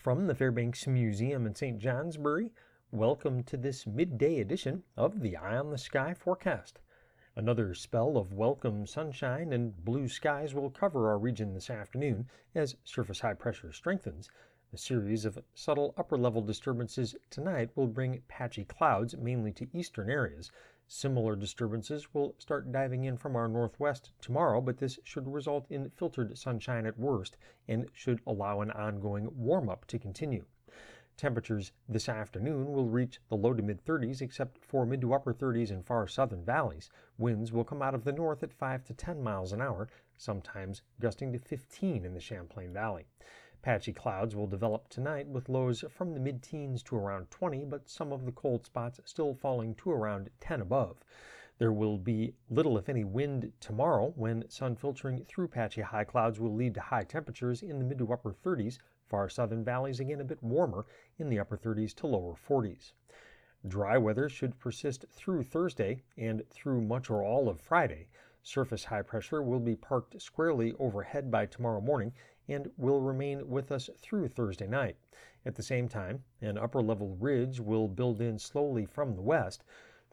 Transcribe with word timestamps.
From 0.00 0.28
the 0.28 0.34
Fairbanks 0.36 0.86
Museum 0.86 1.44
in 1.44 1.56
St. 1.56 1.76
Johnsbury, 1.76 2.52
welcome 2.92 3.42
to 3.42 3.56
this 3.56 3.84
midday 3.84 4.38
edition 4.38 4.84
of 4.96 5.22
the 5.22 5.36
Eye 5.36 5.56
on 5.56 5.72
the 5.72 5.76
Sky 5.76 6.14
forecast. 6.14 6.78
Another 7.34 7.74
spell 7.74 8.16
of 8.16 8.32
welcome 8.32 8.86
sunshine 8.86 9.52
and 9.52 9.84
blue 9.84 10.06
skies 10.06 10.54
will 10.54 10.70
cover 10.70 11.08
our 11.08 11.18
region 11.18 11.52
this 11.52 11.68
afternoon 11.68 12.28
as 12.54 12.76
surface 12.84 13.18
high 13.18 13.34
pressure 13.34 13.72
strengthens. 13.72 14.30
A 14.72 14.78
series 14.78 15.24
of 15.24 15.42
subtle 15.52 15.94
upper 15.96 16.16
level 16.16 16.42
disturbances 16.42 17.16
tonight 17.28 17.70
will 17.74 17.88
bring 17.88 18.22
patchy 18.28 18.64
clouds 18.64 19.16
mainly 19.16 19.50
to 19.50 19.66
eastern 19.76 20.08
areas. 20.08 20.52
Similar 20.90 21.36
disturbances 21.36 22.14
will 22.14 22.34
start 22.38 22.72
diving 22.72 23.04
in 23.04 23.18
from 23.18 23.36
our 23.36 23.46
northwest 23.46 24.10
tomorrow, 24.22 24.62
but 24.62 24.78
this 24.78 24.98
should 25.04 25.28
result 25.28 25.66
in 25.68 25.90
filtered 25.90 26.38
sunshine 26.38 26.86
at 26.86 26.98
worst 26.98 27.36
and 27.68 27.90
should 27.92 28.22
allow 28.26 28.62
an 28.62 28.70
ongoing 28.70 29.28
warm 29.36 29.68
up 29.68 29.84
to 29.88 29.98
continue. 29.98 30.46
Temperatures 31.18 31.72
this 31.90 32.08
afternoon 32.08 32.72
will 32.72 32.88
reach 32.88 33.20
the 33.28 33.36
low 33.36 33.52
to 33.52 33.62
mid 33.62 33.84
30s, 33.84 34.22
except 34.22 34.56
for 34.56 34.86
mid 34.86 35.02
to 35.02 35.12
upper 35.12 35.34
30s 35.34 35.70
in 35.70 35.82
far 35.82 36.08
southern 36.08 36.42
valleys. 36.42 36.88
Winds 37.18 37.52
will 37.52 37.64
come 37.64 37.82
out 37.82 37.94
of 37.94 38.04
the 38.04 38.12
north 38.12 38.42
at 38.42 38.54
5 38.54 38.84
to 38.84 38.94
10 38.94 39.22
miles 39.22 39.52
an 39.52 39.60
hour, 39.60 39.88
sometimes 40.16 40.80
gusting 41.00 41.34
to 41.34 41.38
15 41.38 42.06
in 42.06 42.14
the 42.14 42.20
Champlain 42.20 42.72
Valley. 42.72 43.06
Patchy 43.60 43.92
clouds 43.92 44.36
will 44.36 44.46
develop 44.46 44.88
tonight 44.88 45.26
with 45.26 45.48
lows 45.48 45.84
from 45.90 46.14
the 46.14 46.20
mid 46.20 46.42
teens 46.42 46.82
to 46.84 46.96
around 46.96 47.30
20, 47.30 47.64
but 47.64 47.88
some 47.88 48.12
of 48.12 48.24
the 48.24 48.32
cold 48.32 48.64
spots 48.64 49.00
still 49.04 49.34
falling 49.34 49.74
to 49.74 49.90
around 49.90 50.30
10 50.40 50.60
above. 50.60 51.04
There 51.58 51.72
will 51.72 51.98
be 51.98 52.34
little, 52.48 52.78
if 52.78 52.88
any, 52.88 53.02
wind 53.02 53.52
tomorrow 53.58 54.12
when 54.14 54.48
sun 54.48 54.76
filtering 54.76 55.24
through 55.24 55.48
patchy 55.48 55.80
high 55.80 56.04
clouds 56.04 56.38
will 56.38 56.54
lead 56.54 56.74
to 56.74 56.80
high 56.80 57.02
temperatures 57.02 57.62
in 57.62 57.80
the 57.80 57.84
mid 57.84 57.98
to 57.98 58.12
upper 58.12 58.32
30s. 58.32 58.78
Far 59.08 59.28
southern 59.28 59.64
valleys 59.64 59.98
again 59.98 60.20
a 60.20 60.24
bit 60.24 60.40
warmer 60.40 60.86
in 61.18 61.28
the 61.28 61.40
upper 61.40 61.56
30s 61.56 61.92
to 61.96 62.06
lower 62.06 62.34
40s. 62.34 62.92
Dry 63.66 63.98
weather 63.98 64.28
should 64.28 64.60
persist 64.60 65.04
through 65.10 65.42
Thursday 65.42 66.04
and 66.16 66.48
through 66.48 66.80
much 66.80 67.10
or 67.10 67.24
all 67.24 67.48
of 67.48 67.60
Friday. 67.60 68.06
Surface 68.40 68.84
high 68.84 69.02
pressure 69.02 69.42
will 69.42 69.58
be 69.58 69.74
parked 69.74 70.22
squarely 70.22 70.74
overhead 70.78 71.28
by 71.28 71.44
tomorrow 71.44 71.80
morning 71.80 72.12
and 72.48 72.70
will 72.76 73.00
remain 73.00 73.48
with 73.48 73.70
us 73.70 73.90
through 73.98 74.28
Thursday 74.28 74.66
night. 74.66 74.96
At 75.44 75.54
the 75.54 75.62
same 75.62 75.88
time, 75.88 76.24
an 76.40 76.58
upper 76.58 76.82
level 76.82 77.16
ridge 77.20 77.60
will 77.60 77.88
build 77.88 78.20
in 78.20 78.38
slowly 78.38 78.86
from 78.86 79.14
the 79.14 79.22
west. 79.22 79.64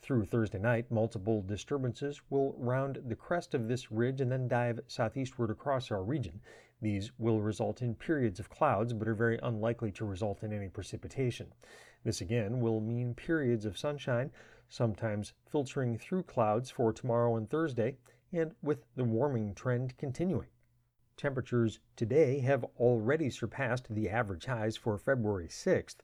Through 0.00 0.26
Thursday 0.26 0.58
night, 0.58 0.90
multiple 0.90 1.40
disturbances 1.40 2.20
will 2.28 2.54
round 2.58 3.00
the 3.06 3.16
crest 3.16 3.54
of 3.54 3.68
this 3.68 3.90
ridge 3.90 4.20
and 4.20 4.30
then 4.30 4.48
dive 4.48 4.80
southeastward 4.86 5.50
across 5.50 5.90
our 5.90 6.02
region. 6.02 6.40
These 6.82 7.12
will 7.18 7.40
result 7.40 7.80
in 7.80 7.94
periods 7.94 8.38
of 8.38 8.50
clouds, 8.50 8.92
but 8.92 9.08
are 9.08 9.14
very 9.14 9.38
unlikely 9.42 9.92
to 9.92 10.04
result 10.04 10.42
in 10.42 10.52
any 10.52 10.68
precipitation. 10.68 11.52
This 12.04 12.20
again 12.20 12.60
will 12.60 12.80
mean 12.80 13.14
periods 13.14 13.64
of 13.64 13.78
sunshine, 13.78 14.30
sometimes 14.68 15.32
filtering 15.50 15.96
through 15.96 16.24
clouds 16.24 16.68
for 16.70 16.92
tomorrow 16.92 17.36
and 17.36 17.48
Thursday, 17.48 17.96
and 18.32 18.54
with 18.62 18.84
the 18.96 19.04
warming 19.04 19.54
trend 19.54 19.96
continuing. 19.96 20.48
Temperatures 21.16 21.78
today 21.94 22.40
have 22.40 22.64
already 22.76 23.30
surpassed 23.30 23.86
the 23.88 24.10
average 24.10 24.46
highs 24.46 24.76
for 24.76 24.98
February 24.98 25.46
6th. 25.46 25.98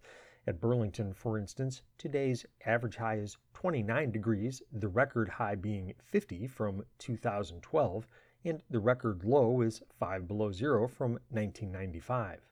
At 0.46 0.60
Burlington, 0.60 1.12
for 1.14 1.36
instance, 1.36 1.82
today's 1.98 2.46
average 2.64 2.94
high 2.94 3.16
is 3.16 3.36
29 3.54 4.12
degrees, 4.12 4.62
the 4.70 4.86
record 4.86 5.28
high 5.28 5.56
being 5.56 5.94
50 6.04 6.46
from 6.46 6.84
2012, 6.98 8.06
and 8.44 8.62
the 8.70 8.78
record 8.78 9.24
low 9.24 9.62
is 9.62 9.82
5 9.98 10.28
below 10.28 10.52
zero 10.52 10.86
from 10.86 11.14
1995. 11.30 12.48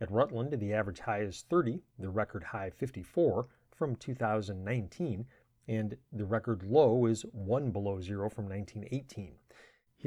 At 0.00 0.10
Rutland, 0.10 0.52
the 0.60 0.72
average 0.72 1.00
high 1.00 1.22
is 1.22 1.42
30, 1.50 1.82
the 1.98 2.10
record 2.10 2.44
high 2.44 2.70
54 2.70 3.48
from 3.72 3.96
2019, 3.96 5.26
and 5.66 5.96
the 6.12 6.24
record 6.24 6.62
low 6.62 7.06
is 7.06 7.22
1 7.32 7.72
below 7.72 8.00
zero 8.00 8.30
from 8.30 8.48
1918. 8.48 9.34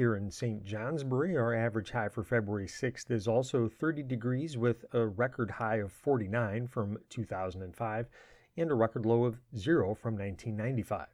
Here 0.00 0.16
in 0.16 0.30
St. 0.30 0.64
Johnsbury, 0.64 1.36
our 1.36 1.54
average 1.54 1.90
high 1.90 2.08
for 2.08 2.24
February 2.24 2.66
6th 2.66 3.10
is 3.10 3.28
also 3.28 3.68
30 3.68 4.02
degrees 4.04 4.56
with 4.56 4.86
a 4.94 5.06
record 5.06 5.50
high 5.50 5.76
of 5.76 5.92
49 5.92 6.68
from 6.68 6.96
2005 7.10 8.08
and 8.56 8.70
a 8.70 8.74
record 8.74 9.04
low 9.04 9.24
of 9.24 9.42
0 9.54 9.94
from 9.94 10.14
1995. 10.14 11.06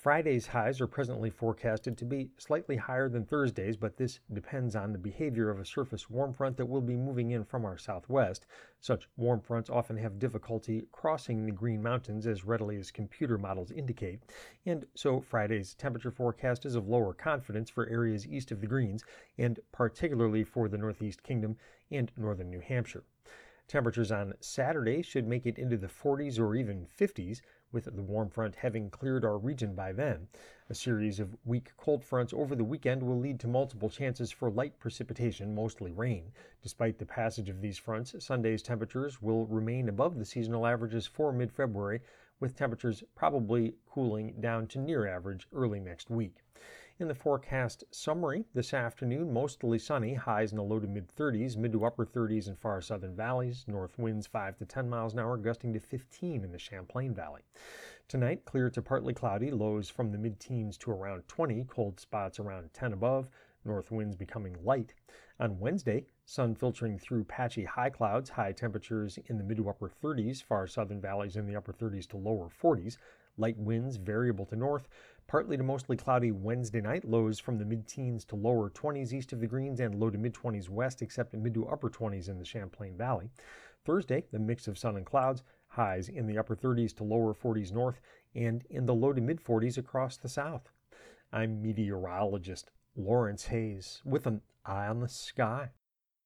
Friday's 0.00 0.46
highs 0.46 0.80
are 0.80 0.86
presently 0.86 1.28
forecasted 1.28 1.98
to 1.98 2.06
be 2.06 2.30
slightly 2.38 2.76
higher 2.76 3.10
than 3.10 3.26
Thursday's, 3.26 3.76
but 3.76 3.98
this 3.98 4.18
depends 4.32 4.74
on 4.74 4.92
the 4.92 4.98
behavior 4.98 5.50
of 5.50 5.60
a 5.60 5.64
surface 5.66 6.08
warm 6.08 6.32
front 6.32 6.56
that 6.56 6.64
will 6.64 6.80
be 6.80 6.96
moving 6.96 7.32
in 7.32 7.44
from 7.44 7.66
our 7.66 7.76
southwest. 7.76 8.46
Such 8.80 9.06
warm 9.18 9.42
fronts 9.42 9.68
often 9.68 9.98
have 9.98 10.18
difficulty 10.18 10.86
crossing 10.90 11.44
the 11.44 11.52
Green 11.52 11.82
Mountains 11.82 12.26
as 12.26 12.46
readily 12.46 12.78
as 12.78 12.90
computer 12.90 13.36
models 13.36 13.70
indicate, 13.72 14.22
and 14.64 14.86
so 14.94 15.20
Friday's 15.20 15.74
temperature 15.74 16.10
forecast 16.10 16.64
is 16.64 16.76
of 16.76 16.88
lower 16.88 17.12
confidence 17.12 17.68
for 17.68 17.86
areas 17.86 18.26
east 18.26 18.50
of 18.50 18.62
the 18.62 18.66
Greens, 18.66 19.04
and 19.36 19.60
particularly 19.70 20.44
for 20.44 20.70
the 20.70 20.78
Northeast 20.78 21.22
Kingdom 21.22 21.58
and 21.90 22.10
northern 22.16 22.48
New 22.48 22.60
Hampshire. 22.60 23.04
Temperatures 23.68 24.10
on 24.10 24.32
Saturday 24.40 25.02
should 25.02 25.28
make 25.28 25.44
it 25.44 25.58
into 25.58 25.76
the 25.76 25.88
40s 25.88 26.40
or 26.40 26.56
even 26.56 26.86
50s, 26.98 27.42
with 27.72 27.84
the 27.84 28.02
warm 28.02 28.28
front 28.28 28.54
having 28.56 28.90
cleared 28.90 29.24
our 29.24 29.38
region 29.38 29.74
by 29.74 29.92
then. 29.92 30.28
A 30.68 30.74
series 30.74 31.20
of 31.20 31.36
weak 31.44 31.72
cold 31.76 32.04
fronts 32.04 32.32
over 32.32 32.54
the 32.54 32.64
weekend 32.64 33.02
will 33.02 33.18
lead 33.18 33.38
to 33.40 33.48
multiple 33.48 33.88
chances 33.88 34.30
for 34.30 34.50
light 34.50 34.78
precipitation, 34.78 35.54
mostly 35.54 35.92
rain. 35.92 36.32
Despite 36.62 36.98
the 36.98 37.06
passage 37.06 37.48
of 37.48 37.60
these 37.60 37.78
fronts, 37.78 38.14
Sunday's 38.18 38.62
temperatures 38.62 39.22
will 39.22 39.46
remain 39.46 39.88
above 39.88 40.18
the 40.18 40.24
seasonal 40.24 40.66
averages 40.66 41.06
for 41.06 41.32
mid 41.32 41.52
February, 41.52 42.00
with 42.40 42.56
temperatures 42.56 43.04
probably 43.14 43.74
cooling 43.86 44.34
down 44.40 44.66
to 44.68 44.78
near 44.78 45.06
average 45.06 45.46
early 45.52 45.80
next 45.80 46.10
week. 46.10 46.36
In 47.00 47.08
the 47.08 47.14
forecast 47.14 47.82
summary, 47.90 48.44
this 48.52 48.74
afternoon, 48.74 49.32
mostly 49.32 49.78
sunny, 49.78 50.12
highs 50.12 50.52
in 50.52 50.58
the 50.58 50.62
low 50.62 50.78
to 50.78 50.86
mid 50.86 51.08
30s, 51.08 51.56
mid 51.56 51.72
to 51.72 51.86
upper 51.86 52.04
30s 52.04 52.46
in 52.46 52.56
far 52.56 52.82
southern 52.82 53.16
valleys, 53.16 53.64
north 53.66 53.98
winds 53.98 54.26
5 54.26 54.58
to 54.58 54.66
10 54.66 54.90
miles 54.90 55.14
an 55.14 55.20
hour, 55.20 55.38
gusting 55.38 55.72
to 55.72 55.80
15 55.80 56.44
in 56.44 56.52
the 56.52 56.58
Champlain 56.58 57.14
Valley. 57.14 57.40
Tonight, 58.06 58.44
clear 58.44 58.68
to 58.68 58.82
partly 58.82 59.14
cloudy, 59.14 59.50
lows 59.50 59.88
from 59.88 60.12
the 60.12 60.18
mid 60.18 60.38
teens 60.38 60.76
to 60.76 60.90
around 60.90 61.26
20, 61.26 61.64
cold 61.70 61.98
spots 61.98 62.38
around 62.38 62.68
10 62.74 62.92
above, 62.92 63.30
north 63.64 63.90
winds 63.90 64.14
becoming 64.14 64.54
light. 64.62 64.92
On 65.38 65.58
Wednesday, 65.58 66.04
sun 66.26 66.54
filtering 66.54 66.98
through 66.98 67.24
patchy 67.24 67.64
high 67.64 67.88
clouds, 67.88 68.28
high 68.28 68.52
temperatures 68.52 69.18
in 69.24 69.38
the 69.38 69.44
mid 69.44 69.56
to 69.56 69.70
upper 69.70 69.88
30s, 69.88 70.42
far 70.42 70.66
southern 70.66 71.00
valleys 71.00 71.36
in 71.36 71.46
the 71.46 71.56
upper 71.56 71.72
30s 71.72 72.06
to 72.08 72.18
lower 72.18 72.50
40s, 72.62 72.98
light 73.40 73.58
winds 73.58 73.96
variable 73.96 74.46
to 74.46 74.56
north, 74.56 74.88
Partly 75.30 75.56
to 75.56 75.62
mostly 75.62 75.96
cloudy 75.96 76.32
Wednesday 76.32 76.80
night, 76.80 77.04
lows 77.04 77.38
from 77.38 77.56
the 77.56 77.64
mid 77.64 77.86
teens 77.86 78.24
to 78.24 78.34
lower 78.34 78.68
20s 78.68 79.12
east 79.12 79.32
of 79.32 79.38
the 79.38 79.46
Greens 79.46 79.78
and 79.78 79.94
low 79.94 80.10
to 80.10 80.18
mid 80.18 80.34
20s 80.34 80.68
west, 80.68 81.02
except 81.02 81.34
in 81.34 81.40
mid 81.40 81.54
to 81.54 81.68
upper 81.68 81.88
20s 81.88 82.28
in 82.28 82.36
the 82.36 82.44
Champlain 82.44 82.96
Valley. 82.96 83.30
Thursday, 83.84 84.24
the 84.32 84.40
mix 84.40 84.66
of 84.66 84.76
sun 84.76 84.96
and 84.96 85.06
clouds, 85.06 85.44
highs 85.68 86.08
in 86.08 86.26
the 86.26 86.36
upper 86.36 86.56
30s 86.56 86.96
to 86.96 87.04
lower 87.04 87.32
40s 87.32 87.70
north 87.70 88.00
and 88.34 88.64
in 88.70 88.86
the 88.86 88.92
low 88.92 89.12
to 89.12 89.20
mid 89.20 89.40
40s 89.40 89.78
across 89.78 90.16
the 90.16 90.28
south. 90.28 90.72
I'm 91.32 91.62
meteorologist 91.62 92.72
Lawrence 92.96 93.44
Hayes 93.46 94.02
with 94.04 94.26
an 94.26 94.40
eye 94.66 94.88
on 94.88 94.98
the 94.98 95.08
sky. 95.08 95.70